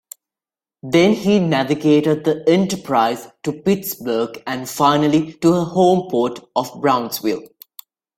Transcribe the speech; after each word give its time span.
Then 0.81 1.13
he 1.13 1.37
navigated 1.37 2.23
the 2.23 2.43
"Enterprise" 2.49 3.27
to 3.43 3.53
Pittsburgh 3.53 4.41
and 4.47 4.67
finally 4.67 5.33
to 5.33 5.53
her 5.53 5.65
homeport 5.65 6.39
of 6.55 6.71
Brownsville. 6.81 7.43